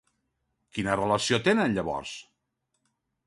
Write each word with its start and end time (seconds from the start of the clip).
Quina 0.77 0.95
relació 0.99 1.39
tenen 1.49 1.77
llavors? 1.77 2.17